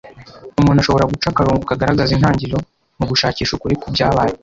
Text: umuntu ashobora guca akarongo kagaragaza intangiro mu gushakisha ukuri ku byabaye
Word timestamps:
umuntu 0.59 0.79
ashobora 0.81 1.09
guca 1.11 1.27
akarongo 1.29 1.63
kagaragaza 1.71 2.11
intangiro 2.13 2.57
mu 2.97 3.05
gushakisha 3.09 3.51
ukuri 3.55 3.75
ku 3.81 3.87
byabaye 3.95 4.33